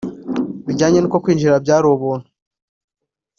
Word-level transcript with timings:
Bijyanye 0.65 0.97
nuko 0.99 1.17
kwinjira 1.23 1.63
byari 1.63 1.85
ubuntu 1.93 2.27